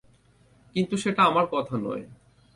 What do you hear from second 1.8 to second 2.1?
নয়।